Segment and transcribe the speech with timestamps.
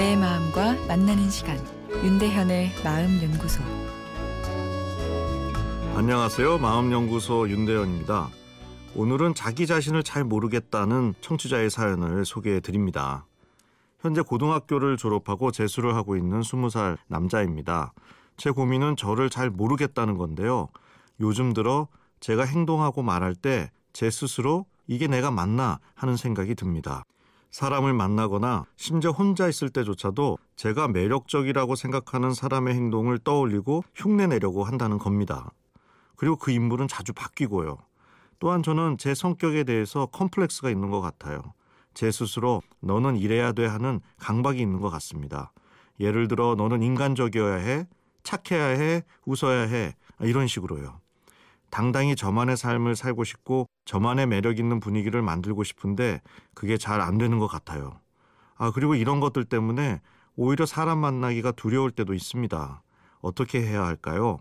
[0.00, 1.58] 마음과 만나는 시간
[2.02, 3.62] 윤대현의 마음 연구소
[5.94, 6.58] 안녕하세요.
[6.58, 8.28] 마음 연구소 윤대현입니다.
[8.96, 13.26] 오늘은 자기 자신을 잘 모르겠다는 청취자의 사연을 소개해 드립니다.
[14.00, 17.92] 현재 고등학교를 졸업하고 재수를 하고 있는 20살 남자입니다.
[18.36, 20.68] 제 고민은 저를 잘 모르겠다는 건데요.
[21.20, 21.88] 요즘 들어
[22.20, 27.04] 제가 행동하고 말할 때 제 스스로 이게 내가 맞나 하는 생각이 듭니다.
[27.50, 35.50] 사람을 만나거나 심지어 혼자 있을 때조차도 제가 매력적이라고 생각하는 사람의 행동을 떠올리고 흉내내려고 한다는 겁니다.
[36.16, 37.78] 그리고 그 인물은 자주 바뀌고요.
[38.38, 41.42] 또한 저는 제 성격에 대해서 컴플렉스가 있는 것 같아요.
[41.94, 45.52] 제 스스로 너는 이래야 돼 하는 강박이 있는 것 같습니다.
[45.98, 47.86] 예를 들어 너는 인간적이어야 해,
[48.22, 51.00] 착해야 해, 웃어야 해 이런 식으로요.
[51.70, 56.20] 당당히 저만의 삶을 살고 싶고 저만의 매력 있는 분위기를 만들고 싶은데
[56.54, 58.00] 그게 잘 안 되는 것 같아요.
[58.56, 60.00] 아, 그리고 이런 것들 때문에
[60.36, 62.82] 오히려 사람 만나기가 두려울 때도 있습니다.
[63.20, 64.40] 어떻게 해야 할까요?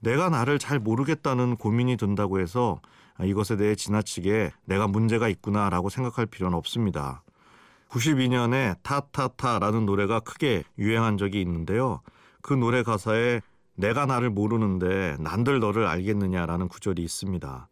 [0.00, 2.80] 내가 나를 잘 모르겠다는 고민이 든다고 해서
[3.22, 7.22] 이것에 대해 지나치게 내가 문제가 있구나라고 생각할 필요는 없습니다.
[7.90, 12.00] 92년에 타타타라는 노래가 크게 유행한 적이 있는데요.
[12.40, 13.40] 그 노래 가사에
[13.80, 17.68] 내가 나를 모르는데 난들 너를 알겠느냐라는 구절이 있습니다.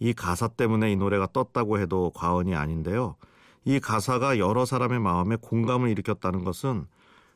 [0.00, 3.16] 이 가사 때문에 이 노래가 떴다고 해도 과언이 아닌데요.
[3.66, 6.86] 이 가사가 여러 사람의 마음에 공감을 일으켰다는 것은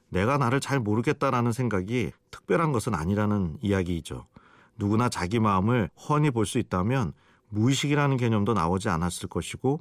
[0.08, 4.26] 내가 나를 잘 모르겠다라는 생각이 특별한 것은 아니라는 이야기이죠.
[4.78, 7.12] 누구나 자기 마음을 훤히 볼 수 있다면
[7.50, 9.80] 무의식이라는 개념도 나오지 않았을 것이고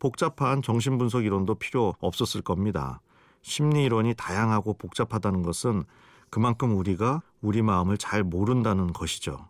[0.00, 3.00] 복잡한 정신분석 이론도 필요 없었을 겁니다.
[3.42, 5.84] 심리 이론이 다양하고 복잡하다는 것은
[6.28, 9.48] 그만큼 우리가 우리 마음을 잘 모른다는 것이죠.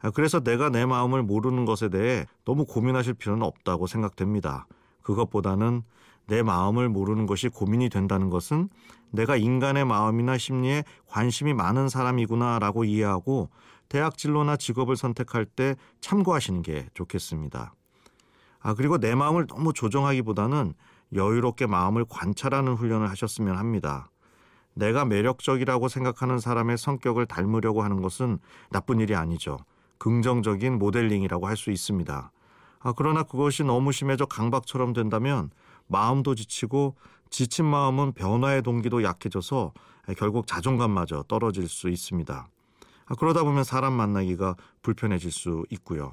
[0.00, 4.66] 아, 그래서 내가 내 마음을 모르는 것에 대해 너무 고민하실 필요는 없다고 생각됩니다.
[5.02, 5.82] 그것보다는
[6.26, 8.70] 내 마음을 모르는 것이 고민이 된다는 것은
[9.10, 13.50] 내가 인간의 마음이나 심리에 관심이 많은 사람이구나라고 이해하고
[13.88, 17.74] 대학 진로나 직업을 선택할 때 참고하시는 게 좋겠습니다.
[18.60, 20.72] 아, 그리고 내 마음을 너무 조정하기보다는
[21.14, 24.10] 여유롭게 마음을 관찰하는 훈련을 하셨으면 합니다.
[24.76, 28.38] 내가 매력적이라고 생각하는 사람의 성격을 닮으려고 하는 것은
[28.70, 29.58] 나쁜 일이 아니죠.
[29.98, 32.30] 긍정적인 모델링이라고 할 수 있습니다.
[32.80, 35.50] 아, 그러나 그것이 너무 심해져 강박처럼 된다면
[35.86, 36.94] 마음도 지치고
[37.30, 39.72] 지친 마음은 변화의 동기도 약해져서
[40.18, 42.46] 결국 자존감마저 떨어질 수 있습니다.
[43.06, 46.12] 아, 그러다 보면 사람 만나기가 불편해질 수 있고요.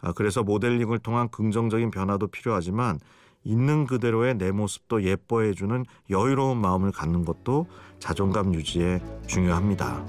[0.00, 3.00] 아, 그래서 모델링을 통한 긍정적인 변화도 필요하지만
[3.44, 7.66] 있는 그대로의 내 모습도 예뻐해주는 여유로운 마음을 갖는 것도
[7.98, 10.04] 자존감 유지에 중요합니다.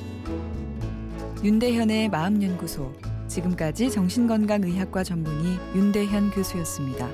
[1.44, 2.94] 윤대현의 마음연구소
[3.28, 7.09] 지금까지 정신건강의학과 전문의 윤대현 교수였습니다.